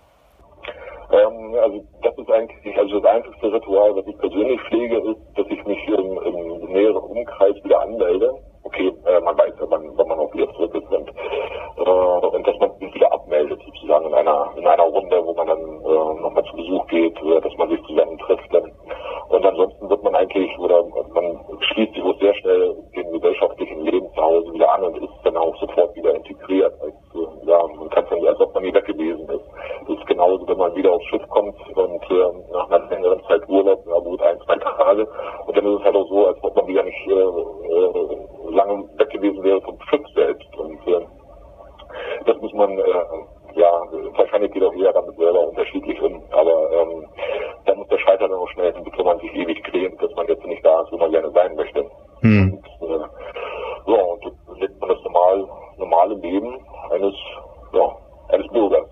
Ähm, 1.11 1.55
also 1.61 1.85
das 2.03 2.17
ist 2.17 2.29
eigentlich, 2.29 2.77
also 2.89 3.01
das 3.01 3.11
einzige 3.13 3.53
Ritual, 3.53 3.95
was 3.95 4.07
ich 4.07 4.17
persönlich 4.17 4.59
pflege, 4.61 4.97
ist, 4.97 5.19
dass 5.35 5.45
ich 5.47 5.63
mich 5.65 5.87
im, 5.87 6.17
im 6.23 6.71
näheren 6.73 6.97
Umkreis 6.97 7.55
wieder 7.63 7.81
anmelde. 7.81 8.33
Okay, 8.63 8.91
äh, 9.05 9.19
man 9.21 9.37
weiß 9.37 9.53
ja, 9.59 9.65
wann, 9.69 9.91
wann 9.95 10.07
man 10.07 10.19
auch 10.19 10.33
wieder 10.33 10.51
zurück 10.53 10.73
ist 10.73 10.91
und, 10.91 11.09
äh, 11.09 12.35
und 12.35 12.47
dass 12.47 12.57
man 12.59 12.71
sich 12.79 12.93
wieder 12.93 13.11
abmeldet 13.11 13.59
sozusagen 13.63 14.07
in 14.07 14.13
einer 14.13 14.51
in 14.57 14.65
einer 14.65 14.83
Runde, 14.83 15.21
wo 15.23 15.33
man 15.33 15.47
dann 15.47 15.59
äh, 15.59 16.21
nochmal 16.21 16.43
zu 16.45 16.55
Besuch 16.57 16.85
geht, 16.87 17.15
äh, 17.21 17.41
dass 17.41 17.55
man 17.57 17.69
sich 17.69 17.81
zusammen 17.85 18.17
trifft. 18.17 18.53
Dann. 18.53 18.71
Und 19.29 19.45
ansonsten 19.45 19.89
wird 19.89 20.03
man 20.03 20.15
eigentlich 20.15 20.57
oder 20.57 20.83
man 21.13 21.39
schließt 21.71 21.93
sich 21.93 22.03
sehr 22.19 22.33
schnell 22.35 22.75
dem 22.95 23.11
gesellschaftlichen 23.11 23.81
Leben 23.81 24.07
zu 24.13 24.21
Hause 24.21 24.53
wieder 24.53 24.73
an 24.73 24.83
und 24.83 24.97
ist 24.97 25.13
dann 25.23 25.37
auch 25.37 25.55
sofort 25.57 25.95
wieder 25.95 26.15
integriert. 26.15 26.73
Also, 26.81 27.31
ja, 27.45 27.59
man 27.77 27.89
kann 27.89 28.05
es 28.05 28.23
ja, 28.23 28.29
als 28.29 28.39
ob 28.39 28.53
man 28.53 28.63
nie 28.63 28.73
weg 28.73 28.85
gewesen 28.85 29.29
ist. 29.29 29.38
Genauso, 30.19 30.45
wenn 30.49 30.57
man 30.57 30.75
wieder 30.75 30.91
aufs 30.91 31.05
Schiff 31.05 31.25
kommt 31.29 31.55
und 31.77 32.03
äh, 32.11 32.51
nach 32.51 32.69
einer 32.69 32.89
längeren 32.89 33.23
Zeit 33.23 33.47
Urlaub, 33.47 33.81
ja 33.87 33.99
gut, 33.99 34.21
ein, 34.21 34.37
zwei 34.41 34.57
Tage. 34.57 35.07
Und 35.47 35.55
dann 35.55 35.65
ist 35.65 35.79
es 35.79 35.85
halt 35.85 35.95
auch 35.95 36.09
so, 36.09 36.27
als 36.27 36.37
ob 36.43 36.53
man 36.57 36.67
wieder 36.67 36.83
nicht 36.83 37.07
äh, 37.07 38.53
lange 38.53 38.83
weg 38.97 39.09
gewesen 39.11 39.41
wäre 39.43 39.61
vom 39.61 39.79
Schiff 39.89 40.05
selbst. 40.13 40.57
Und 40.57 40.87
äh, 40.87 41.05
das 42.25 42.37
muss 42.41 42.51
man, 42.51 42.77
äh, 42.79 42.83
ja, 43.55 43.71
wahrscheinlich 44.17 44.51
geht 44.51 44.61
auch 44.61 44.73
jeder 44.73 44.91
damit 44.91 45.15
selber 45.15 45.47
unterschiedlich 45.47 46.01
um. 46.01 46.21
Aber 46.31 46.69
ähm, 46.73 47.07
da 47.63 47.75
muss 47.75 47.87
der 47.87 47.99
Scheiter 47.99 48.27
dann 48.27 48.39
auch 48.39 48.49
schnell 48.49 48.73
hin, 48.73 48.83
bevor 48.83 49.05
man 49.05 49.19
sich 49.19 49.33
ewig 49.33 49.63
quält, 49.63 50.01
dass 50.01 50.13
man 50.15 50.27
jetzt 50.27 50.45
nicht 50.45 50.65
da 50.65 50.81
ist, 50.81 50.91
wo 50.91 50.97
man 50.97 51.11
gerne 51.11 51.31
sein 51.31 51.55
möchte. 51.55 51.85
Hm. 52.23 52.61
Und, 52.81 52.89
äh, 52.89 52.99
ja, 53.85 54.03
und 54.03 54.23
so 54.47 54.53
lebt 54.55 54.81
man 54.81 54.89
das 54.89 55.01
normal, 55.01 55.47
normale 55.77 56.15
Leben 56.15 56.59
eines, 56.91 57.15
ja, 57.71 57.95
eines 58.27 58.47
Bürgers. 58.49 58.89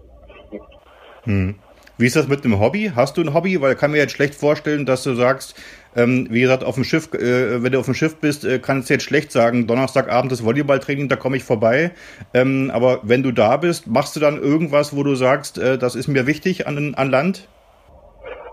Hm. 1.27 1.59
Wie 1.99 2.05
ist 2.05 2.15
das 2.15 2.27
mit 2.27 2.45
einem 2.45 2.59
Hobby? 2.59 2.91
Hast 2.95 3.17
du 3.17 3.21
ein 3.21 3.33
Hobby? 3.33 3.59
Weil 3.59 3.73
ich 3.73 3.79
kann 3.79 3.89
mir 3.89 3.97
jetzt 3.97 4.11
schlecht 4.11 4.35
vorstellen, 4.35 4.85
dass 4.85 5.01
du 5.01 5.15
sagst, 5.15 5.55
ähm, 5.95 6.27
wie 6.29 6.41
gesagt, 6.41 6.63
auf 6.63 6.75
dem 6.75 6.83
Schiff, 6.83 7.11
äh, 7.15 7.63
wenn 7.63 7.71
du 7.71 7.79
auf 7.79 7.85
dem 7.85 7.95
Schiff 7.95 8.21
bist, 8.21 8.45
äh, 8.45 8.59
kannst 8.59 8.87
du 8.87 8.93
jetzt 8.93 9.03
schlecht 9.03 9.31
sagen, 9.31 9.65
Donnerstagabend 9.65 10.31
ist 10.31 10.45
Volleyballtraining, 10.45 11.09
da 11.09 11.15
komme 11.15 11.37
ich 11.37 11.43
vorbei. 11.43 11.89
Ähm, 12.35 12.69
aber 12.71 12.99
wenn 13.01 13.23
du 13.23 13.31
da 13.31 13.57
bist, 13.57 13.87
machst 13.87 14.15
du 14.15 14.19
dann 14.19 14.39
irgendwas, 14.39 14.95
wo 14.95 15.01
du 15.01 15.15
sagst, 15.15 15.57
äh, 15.57 15.79
das 15.79 15.95
ist 15.95 16.07
mir 16.07 16.27
wichtig 16.27 16.67
an, 16.67 16.93
an 16.95 17.09
Land? 17.09 17.49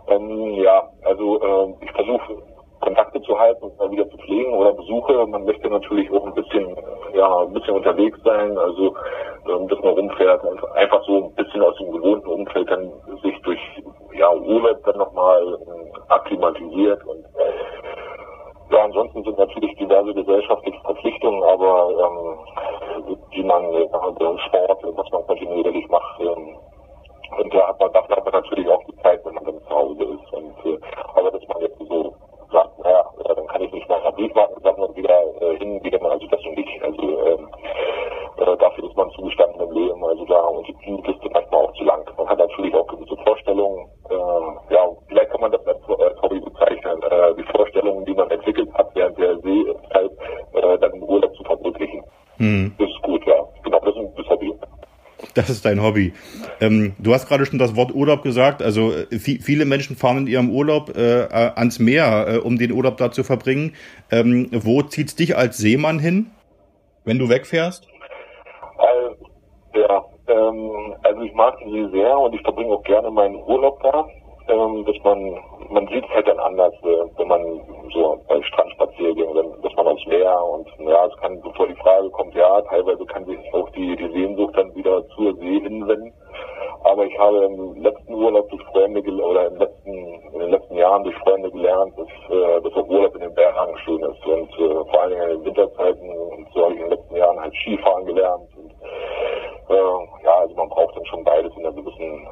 Ähm, 0.09 0.55
ja, 0.55 0.89
also 1.03 1.43
äh, 1.43 1.85
ich 1.85 1.91
versuche 1.93 2.43
Kontakte 2.81 3.21
zu 3.23 3.39
halten 3.39 3.65
und 3.65 3.79
mal 3.79 3.91
wieder 3.91 4.09
zu 4.09 4.17
pflegen 4.19 4.53
oder 4.55 4.73
Besuche. 4.73 5.27
Man 5.27 5.45
möchte 5.45 5.69
natürlich 5.69 6.11
auch 6.11 6.27
ein 6.27 6.35
bisschen, 6.35 6.77
ja, 7.15 7.43
ein 7.43 7.53
bisschen 7.53 7.75
unterwegs 7.75 8.19
sein, 8.25 8.57
also 8.57 8.95
ähm, 9.49 9.69
dass 9.69 9.79
man 9.81 9.95
rumfährt, 9.95 10.43
einfach 10.75 11.03
so 11.05 11.25
ein 11.25 11.35
bisschen 11.35 11.63
aus 11.63 11.77
dem 11.79 11.93
gewohnten 11.93 12.29
Umfeld 12.29 12.71
dann 12.71 12.91
sich 13.23 13.41
durch 13.43 13.61
ja, 14.13 14.33
Urlaub 14.33 14.83
dann 14.85 14.99
nochmal 14.99 15.59
ähm, 15.67 15.93
akklimatisiert 16.09 17.05
und 17.07 17.25
ja, 18.71 18.83
ansonsten 18.83 19.23
sind 19.23 19.39
natürlich 19.39 19.77
diverse 19.77 20.15
gesellschaftliche 20.15 20.81
Verpflichtungen, 20.81 21.43
aber 21.45 21.91
ähm, 21.95 23.17
die 23.33 23.45
man 23.45 23.63
äh, 23.75 23.87
Sport, 24.47 24.81
was 24.83 25.11
man 25.13 25.27
kontinuierlich 25.27 25.87
macht, 25.89 26.21
ähm, 26.21 26.57
und 27.39 27.55
da 27.55 27.69
hat 27.69 27.81
man, 27.81 27.93
dafür 27.93 28.17
hat 28.17 28.25
man 28.25 28.35
natürlich 28.35 28.69
auch 28.69 28.83
die 28.85 28.97
Zeit, 29.03 29.25
wenn 29.25 29.35
man 29.35 29.45
dann 29.45 29.61
zu 29.63 30.03
ist. 30.03 30.33
Und, 30.33 30.67
äh, 30.67 30.79
aber 31.15 31.31
dass 31.31 31.47
man 31.49 31.63
jetzt 31.63 31.79
so 31.79 32.15
sagt, 32.53 32.79
naja, 32.79 33.05
dann 33.29 33.47
kann 33.47 33.63
ich 33.63 33.73
nicht 33.73 33.89
nach 33.89 34.01
einer 34.01 34.13
Briefmarkensammlung 34.13 34.95
wieder 34.97 35.23
äh, 35.41 35.57
hingehen, 35.59 36.07
also 36.07 36.27
das 36.27 36.41
und 36.45 36.57
nicht. 36.57 36.83
Also 36.83 37.03
ähm, 37.03 37.49
äh, 38.39 38.57
dafür 38.57 38.85
ist 38.85 38.97
man 38.97 39.11
zugestanden 39.11 39.61
im 39.61 39.73
Leben, 39.73 40.05
also 40.05 40.25
da 40.27 40.41
und 40.41 40.67
die 40.67 40.91
Liste 40.91 41.29
manchmal 41.33 41.65
während 48.95 49.19
der 49.19 49.39
Seezeit 49.39 50.11
äh, 50.53 50.79
dann 50.79 50.93
im 50.93 51.03
Urlaub 51.03 51.35
zu 51.37 51.45
verwirklichen. 51.45 52.03
Hm. 52.37 52.75
Das 52.79 52.89
ist 52.89 53.03
gut, 53.03 53.25
ja. 53.27 53.37
Genau, 53.63 53.81
das 53.81 53.95
ist 53.97 54.19
das 54.19 54.29
Hobby. 54.29 54.55
Das 55.35 55.49
dein 55.65 55.83
Hobby. 55.83 56.13
Ähm, 56.61 56.95
du 56.99 57.15
hast 57.15 57.29
gerade 57.29 57.47
schon 57.47 57.59
das 57.59 57.77
Wort 57.77 57.95
Urlaub 57.95 58.23
gesagt. 58.23 58.63
Also 58.63 58.93
äh, 58.93 59.19
viele 59.19 59.65
Menschen 59.65 59.97
fahren 59.97 60.19
in 60.19 60.27
ihrem 60.27 60.51
Urlaub 60.51 60.97
äh, 60.97 61.25
äh, 61.25 61.29
ans 61.55 61.79
Meer, 61.79 62.27
äh, 62.29 62.39
um 62.39 62.59
den 62.59 62.73
Urlaub 62.73 62.97
da 62.97 63.11
zu 63.11 63.25
verbringen. 63.25 63.73
Ähm, 64.11 64.49
wo 64.53 64.83
zieht's 64.83 65.17
dich 65.17 65.37
als 65.37 65.59
Seemann 65.59 65.99
hin, 65.99 66.31
wenn 67.05 67.19
du 67.19 67.29
wegfährst? 67.29 67.89
Also, 68.79 69.17
ja, 69.75 70.05
ähm, 70.29 70.95
also 71.03 71.23
ich 71.23 71.35
mag 71.35 71.57
die 71.59 71.71
See 71.71 71.89
sehr 71.93 72.19
und 72.19 72.35
ich 72.35 72.43
verbringe 72.43 72.73
auch 72.73 72.83
gerne 72.83 73.11
meinen 73.11 73.37
Urlaub 73.37 73.83
da. 73.83 74.07
Ähm, 74.47 74.85
dass 74.85 74.97
man, 75.03 75.39
man 75.71 75.89
sieht 75.89 76.05
es 76.05 76.11
halt 76.11 76.29
dann 76.29 76.39
anders, 76.39 76.75
äh, 76.83 77.05
wenn 77.17 77.29
man 77.29 77.61
so 77.95 78.21
bei 78.29 78.43
Strandspaziergängen, 78.43 79.63
dass 79.63 79.75
man 79.75 79.87
aufs 79.87 80.05
Meer 80.07 80.39
und 80.45 80.69
ja, 80.81 81.07
es 81.07 81.17
kann, 81.17 81.41
bevor 81.41 81.67
die 81.67 81.77
Frage 81.77 82.11
kommt, 82.11 82.35
ja, 82.35 82.61
teilweise 82.63 83.07
kann 83.07 83.25
sich 83.25 83.39
auch 83.55 83.71
die, 83.71 83.97
die 83.97 84.13
Sehnsucht 84.13 84.55
dann 84.55 84.75
wieder 84.75 85.03
zur 85.17 85.35
See 85.37 85.61
hinwenden. 85.61 86.13
Aber 86.85 87.07
ich 87.07 87.19
habe 87.19 87.47
im 87.47 87.83
letzten 87.83 88.13
Urlaub 88.13 88.47
durch 88.51 88.63
Freunde 88.65 89.01
oder 89.01 89.47
im 89.47 89.57
letzten, 89.57 89.95
in 90.35 90.39
den 90.39 90.51
letzten 90.51 90.77
Jahren 90.77 91.05
durch 91.05 91.17
Freunde 91.21 91.51
gelernt, 91.51 91.95
dass, 91.97 92.09
äh, 92.29 92.61
dass 92.61 92.75
auch 92.75 92.89
Urlaub 92.89 93.15
in 93.15 93.23
den 93.23 93.35
Bergen 93.35 93.79
schön 93.79 94.03
ist 94.03 94.27
und 94.27 94.51
äh, 94.59 94.85
vor 94.91 95.01
allen 95.01 95.11
Dingen 95.13 95.23
in 95.23 95.37
den 95.39 95.45
Winterzeiten 95.47 96.11
und 96.11 96.49
so 96.53 96.65
habe 96.65 96.75
ich 96.75 96.81
in 96.81 96.91
den 96.91 96.99
letzten 96.99 97.17
Jahren 97.17 97.41
halt 97.41 97.55
Skifahren 97.55 98.05
gelernt 98.05 98.49
und 98.59 98.71
äh, 99.71 100.25
ja, 100.25 100.35
also 100.41 100.55
man 100.57 100.69
braucht 100.69 100.95
dann 100.95 101.07
schon 101.07 101.25
beides 101.25 101.53
in 101.57 101.65
einer 101.65 101.75
gewissen 101.75 102.29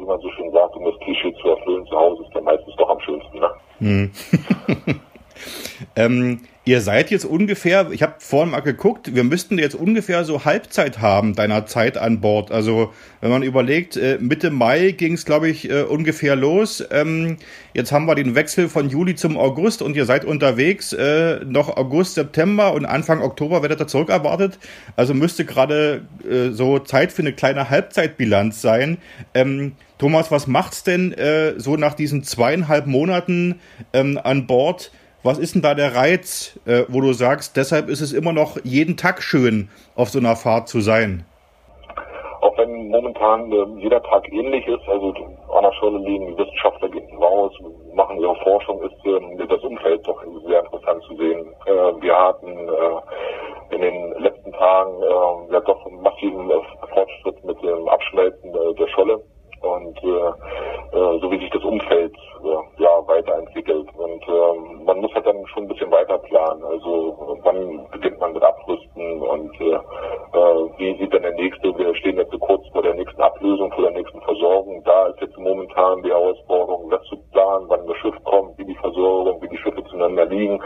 wie 0.00 0.06
man 0.06 0.20
so 0.20 0.30
schön 0.30 0.50
sagt, 0.52 0.74
um 0.76 0.84
das 0.84 0.98
Klischee 1.00 1.34
zu 1.40 1.48
erfüllen, 1.48 1.86
zu 1.86 1.96
Hause 1.96 2.22
ist 2.22 2.34
dann 2.34 2.44
meistens 2.44 2.74
doch 2.76 2.88
am 2.88 3.00
schönsten. 3.00 3.38
Ne? 3.38 3.50
Hm. 3.78 4.10
ähm, 5.96 6.40
ihr 6.66 6.82
seid 6.82 7.10
jetzt 7.10 7.24
ungefähr, 7.24 7.90
ich 7.90 8.02
habe 8.02 8.14
vorhin 8.18 8.50
mal 8.50 8.60
geguckt, 8.60 9.14
wir 9.14 9.24
müssten 9.24 9.58
jetzt 9.58 9.74
ungefähr 9.74 10.24
so 10.24 10.44
Halbzeit 10.44 11.00
haben 11.00 11.34
deiner 11.34 11.64
Zeit 11.64 11.96
an 11.96 12.20
Bord. 12.20 12.52
Also 12.52 12.92
wenn 13.22 13.30
man 13.30 13.42
überlegt, 13.42 13.96
äh, 13.96 14.18
Mitte 14.20 14.50
Mai 14.50 14.90
ging 14.90 15.14
es, 15.14 15.24
glaube 15.24 15.48
ich, 15.48 15.70
äh, 15.70 15.82
ungefähr 15.82 16.36
los. 16.36 16.84
Ähm, 16.90 17.38
jetzt 17.72 17.92
haben 17.92 18.04
wir 18.04 18.14
den 18.14 18.34
Wechsel 18.34 18.68
von 18.68 18.90
Juli 18.90 19.14
zum 19.14 19.38
August 19.38 19.80
und 19.80 19.96
ihr 19.96 20.04
seid 20.04 20.26
unterwegs. 20.26 20.92
Äh, 20.92 21.40
noch 21.46 21.76
August, 21.78 22.14
September 22.14 22.74
und 22.74 22.84
Anfang 22.84 23.22
Oktober 23.22 23.62
werdet 23.62 23.80
ihr 23.80 23.88
zurückerwartet. 23.88 24.58
Also 24.96 25.14
müsste 25.14 25.44
gerade 25.44 26.02
so 26.52 26.78
Zeit 26.78 27.12
für 27.12 27.22
eine 27.22 27.32
kleine 27.32 27.70
Halbzeitbilanz 27.70 28.60
sein. 28.60 28.98
Ähm, 29.34 29.72
Thomas, 29.98 30.30
was 30.30 30.46
macht's 30.46 30.82
denn 30.82 31.14
so 31.58 31.76
nach 31.76 31.94
diesen 31.94 32.22
zweieinhalb 32.22 32.86
Monaten 32.86 33.60
ähm, 33.92 34.18
an 34.22 34.46
Bord? 34.46 34.92
Was 35.22 35.38
ist 35.38 35.54
denn 35.54 35.60
da 35.60 35.74
der 35.74 35.94
Reiz, 35.94 36.58
äh, 36.64 36.84
wo 36.88 37.02
du 37.02 37.12
sagst, 37.12 37.58
deshalb 37.58 37.90
ist 37.90 38.00
es 38.00 38.14
immer 38.14 38.32
noch 38.32 38.56
jeden 38.64 38.96
Tag 38.96 39.22
schön, 39.22 39.68
auf 39.94 40.08
so 40.08 40.18
einer 40.18 40.34
Fahrt 40.34 40.68
zu 40.68 40.80
sein? 40.80 41.26
Auch 42.40 42.56
wenn 42.56 42.88
momentan 42.88 43.52
äh, 43.52 43.82
jeder 43.82 44.02
Tag 44.02 44.26
ähnlich 44.32 44.66
ist, 44.66 44.88
also 44.88 45.12
an 45.52 45.62
der 45.62 45.72
Schule 45.78 45.98
liegen 45.98 46.38
Wissenschaftler 46.38 46.88
gehen 46.88 47.18
raus, 47.18 47.52
machen 47.92 48.18
ihre 48.18 48.34
Forschung, 48.36 48.80
ist 48.82 48.96
äh, 49.04 49.46
das 49.46 49.60
Umfeld 49.62 50.00
doch 50.06 50.24
sehr 50.46 50.64
interessant 50.64 51.02
zu 51.02 51.14
sehen. 51.16 51.52
Äh, 51.66 52.00
wir 52.00 52.16
hatten 52.16 52.48
äh, 52.48 53.74
in 53.74 53.82
den 53.82 54.14
letzten 54.22 54.52
Tagen 54.52 55.02
ja 55.52 55.60
doch 55.60 55.86
einen 55.86 56.00
massiven 56.00 56.50
Fortschritt 56.92 57.44
mit 57.44 57.62
dem 57.62 57.88
Abschmelzen 57.88 58.52
der 58.52 58.88
Scholle 58.88 59.20
und 59.62 60.02
äh, 60.02 60.96
äh, 60.96 61.20
so 61.20 61.30
wie 61.30 61.38
sich 61.38 61.50
das 61.50 61.62
Umfeld 61.62 62.14
äh, 62.44 62.82
ja 62.82 62.90
weiterentwickelt. 63.06 63.88
Und 63.96 64.22
äh, 64.28 64.84
man 64.84 65.00
muss 65.00 65.12
halt 65.14 65.26
dann 65.26 65.46
schon 65.48 65.64
ein 65.64 65.68
bisschen 65.68 65.90
weiter 65.90 66.18
planen. 66.18 66.64
Also 66.64 67.38
wann 67.42 67.86
beginnt 67.90 68.18
man 68.18 68.32
mit 68.32 68.42
Abrüsten 68.42 69.22
und 69.22 69.60
äh, 69.60 69.74
äh, 69.74 70.78
wie 70.78 70.96
sieht 70.98 71.12
dann 71.12 71.22
der 71.22 71.34
nächste, 71.34 71.76
wir 71.76 71.94
stehen 71.96 72.16
jetzt 72.16 72.32
so 72.32 72.38
kurz 72.38 72.66
vor 72.72 72.82
der 72.82 72.94
nächsten 72.94 73.20
Ablösung, 73.20 73.70
vor 73.72 73.84
der 73.84 73.92
nächsten 73.92 74.20
Versorgung. 74.22 74.82
Da 74.84 75.06
ist 75.08 75.20
jetzt 75.20 75.38
momentan 75.38 76.02
die 76.02 76.10
Herausforderung, 76.10 76.90
das 76.90 77.02
zu 77.04 77.16
planen, 77.32 77.66
wann 77.68 77.86
das 77.86 77.96
Schiff 77.98 78.16
kommt, 78.24 78.56
wie 78.58 78.64
die 78.64 78.76
Versorgung, 78.76 79.42
wie 79.42 79.48
die 79.48 79.58
Schiffe 79.58 79.84
zueinander 79.84 80.24
liegen, 80.26 80.60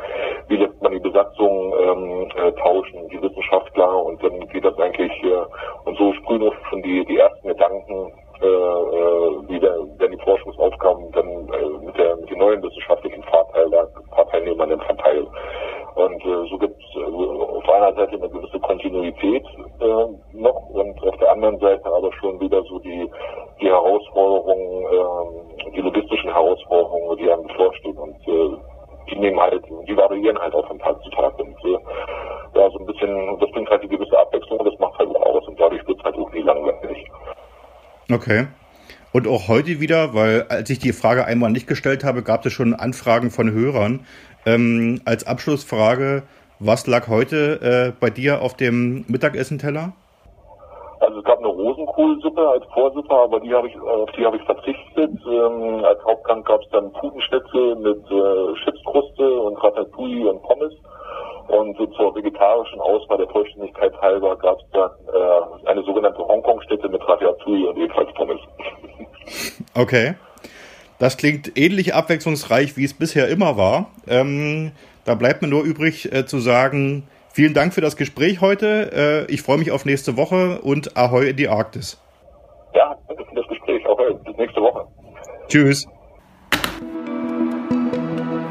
wie 0.49 0.57
lässt 0.57 0.81
man 0.83 0.93
die 0.93 1.01
Besatzung 1.01 1.75
ähm, 1.81 2.29
äh, 2.37 2.53
tauschen, 2.53 3.09
die 3.09 3.21
Wissenschaftler 3.21 4.05
und 4.05 4.23
dann 4.23 4.41
geht 4.49 4.65
das 4.65 4.79
eigentlich 4.79 5.13
äh, 5.25 5.45
und 5.85 5.99
so 5.99 6.13
sprühen 6.15 6.53
schon 6.71 6.83
die, 6.83 7.05
die 7.05 7.19
ersten 7.19 7.49
Gedanken 7.49 8.13
äh, 8.43 8.47
äh, 8.47 9.49
wie 9.49 9.61
der, 9.61 9.77
wenn 9.99 10.11
die 10.11 10.25
Forschungsaufgaben 10.25 11.11
dann 11.13 11.49
äh, 11.49 11.87
mit, 11.87 11.97
der, 11.97 12.17
mit 12.17 12.29
den 12.29 12.39
neuen 12.39 12.63
wissenschaftlichen 12.63 13.23
Fahrteilnehmern 13.23 14.71
dann 14.71 14.81
verteilt. 14.81 15.29
Und 15.95 16.25
äh, 16.25 16.49
so 16.51 16.59
gibt 16.59 16.77
es 16.77 17.01
äh, 17.01 17.05
auf 17.05 17.69
einer 17.69 17.95
Seite 17.95 18.17
eine 18.17 18.29
gewisse 18.29 18.59
Kontinuität 18.59 19.45
äh, 19.81 20.07
noch 20.33 20.69
und 20.71 21.03
auf 21.07 21.17
der 21.19 21.31
anderen 21.31 21.59
Seite 21.61 21.87
aber 21.87 22.13
schon 22.15 22.41
wieder 22.41 22.61
so 22.65 22.81
die, 22.81 23.09
die 23.61 23.69
Herausforderungen, 23.69 24.85
äh, 24.93 25.71
die 25.71 25.81
logistischen 25.81 26.33
Herausforderungen, 26.33 27.17
die 27.17 27.31
einem 27.31 27.47
bevorstehen. 27.47 27.97
Und 27.97 28.17
äh, 28.27 28.57
die 29.11 29.19
nehmen 29.21 29.39
halt, 29.39 29.65
die 29.87 29.97
variieren 29.97 30.39
halt 30.39 30.55
auch 30.55 30.67
von 30.67 30.79
Tag 30.81 31.01
zu 31.05 31.11
Tag. 31.11 31.39
Und 31.39 31.57
äh, 31.65 31.79
ja, 32.59 32.71
so 32.71 32.79
ein 32.79 32.87
bisschen, 32.87 33.39
das 33.39 33.51
bringt 33.53 33.71
halt 33.71 33.85
die 33.85 33.89
gewisse 33.89 34.19
Abwechslung, 34.19 34.65
das 34.65 34.79
macht 34.81 34.99
halt 34.99 35.15
auch 35.15 35.23
aus 35.27 35.47
und 35.47 35.61
dadurch 35.61 35.87
wird 35.87 35.99
es 35.99 36.05
halt 36.05 36.19
auch 36.19 36.33
nie 36.33 36.43
langweilig. 36.43 37.07
Okay. 38.11 38.47
Und 39.13 39.29
auch 39.29 39.49
heute 39.49 39.81
wieder, 39.81 40.13
weil 40.13 40.47
als 40.49 40.69
ich 40.71 40.81
die 40.81 40.93
Frage 40.93 41.25
einmal 41.25 41.51
nicht 41.51 41.67
gestellt 41.67 42.03
habe, 42.03 42.23
gab 42.23 42.45
es 42.45 42.53
schon 42.53 42.75
Anfragen 42.75 43.31
von 43.31 43.53
Hörern. 43.53 44.07
Ähm, 44.45 45.01
als 45.05 45.27
Abschlussfrage, 45.27 46.25
was 46.59 46.87
lag 46.87 47.09
heute 47.09 47.61
äh, 47.63 47.93
bei 47.99 48.11
dir 48.11 48.43
auf 48.43 48.55
dem 48.55 49.05
Mittagessenteller? 49.09 49.93
Also 51.01 51.19
es 51.19 51.25
gab 51.25 51.39
eine 51.39 51.49
Rosenkohlsuppe 51.49 52.49
als 52.49 52.65
Vorsuppe, 52.73 53.15
aber 53.15 53.41
die 53.41 53.55
habe 53.55 53.69
ich, 53.69 53.79
auf 53.81 54.11
die 54.13 54.25
habe 54.25 54.37
ich 54.37 54.43
verzichtet. 54.45 55.13
Ähm, 55.27 55.85
als 55.85 56.03
Hauptgang 56.05 56.43
gab 56.45 56.61
es 56.63 56.69
dann 56.71 56.93
Putenschnitzel 56.93 57.77
mit 57.77 58.03
äh, 58.11 58.65
Chipskruste 58.65 59.41
und 59.41 59.63
Ratatouille 59.63 60.29
und 60.31 60.43
Pommes. 60.43 60.73
Und 61.55 61.77
so 61.77 61.87
zur 61.87 62.13
vegetarischen 62.17 62.81
Auswahl 62.81 63.19
der 63.19 63.29
Vollständigkeit 63.29 63.93
halber 64.01 64.37
gab 64.37 64.59
es 64.59 64.65
dann 64.73 64.91
äh, 65.07 65.69
eine 65.69 65.85
sogenannte 65.85 66.19
Hongkong-Stätte 66.19 66.89
mit 66.89 67.01
Ratatouille 67.07 67.69
und 67.69 67.77
ebenfalls 67.77 68.13
Pommes. 68.15 68.41
Okay. 69.77 70.15
Das 70.99 71.17
klingt 71.17 71.57
ähnlich 71.59 71.95
abwechslungsreich, 71.95 72.77
wie 72.77 72.85
es 72.85 72.95
bisher 72.95 73.29
immer 73.29 73.57
war. 73.57 73.87
Ähm, 74.07 74.73
da 75.05 75.15
bleibt 75.15 75.43
mir 75.43 75.49
nur 75.49 75.65
übrig 75.65 76.13
äh, 76.13 76.27
zu 76.27 76.39
sagen, 76.39 77.09
vielen 77.33 77.55
Dank 77.55 77.73
für 77.73 77.81
das 77.81 77.97
Gespräch 77.97 78.41
heute. 78.41 79.27
Äh, 79.29 79.33
ich 79.33 79.43
freue 79.43 79.59
mich 79.59 79.73
auf 79.73 79.85
nächste 79.85 80.17
Woche 80.17 80.61
und 80.61 80.97
Ahoi 80.97 81.31
in 81.31 81.37
die 81.37 81.49
Arktis. 81.49 82.01
Ja, 82.75 82.97
danke 83.09 83.25
für 83.25 83.35
das 83.35 83.47
Gespräch. 83.49 83.85
Ahoi, 83.87 84.15
bis 84.25 84.37
nächste 84.37 84.61
Woche. 84.61 84.87
Tschüss. 85.49 85.87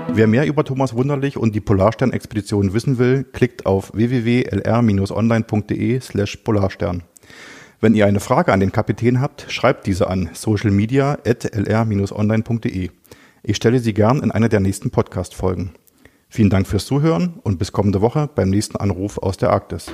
Wer 0.10 0.28
mehr 0.28 0.46
über 0.46 0.64
Thomas 0.64 0.94
Wunderlich 0.94 1.38
und 1.38 1.56
die 1.56 1.62
Polarstern-Expedition 1.62 2.74
wissen 2.74 2.98
will, 2.98 3.24
klickt 3.24 3.66
auf 3.66 3.94
www.lr-online.de 3.94 6.02
slash 6.02 6.36
Polarstern. 6.38 7.04
Wenn 7.82 7.96
ihr 7.96 8.06
eine 8.06 8.20
Frage 8.20 8.54
an 8.54 8.60
den 8.60 8.72
Kapitän 8.72 9.22
habt, 9.22 9.48
schreibt 9.50 9.88
diese 9.88 10.08
an 10.10 10.30
socialmedia.lr-online.de. 10.34 12.90
Ich 13.44 13.58
stelle 13.58 13.80
sie 13.80 13.94
gern 13.94 14.22
in 14.22 14.32
einer 14.32 14.50
der 14.50 14.62
nächsten 14.62 14.90
Podcast-Folgen. 14.90 15.72
Vielen 16.30 16.50
Dank 16.50 16.66
fürs 16.66 16.86
Zuhören 16.86 17.40
und 17.44 17.60
bis 17.60 17.72
kommende 17.72 18.02
Woche 18.02 18.30
beim 18.34 18.50
nächsten 18.50 18.78
Anruf 18.78 19.18
aus 19.18 19.38
der 19.38 19.52
Arktis. 19.52 19.92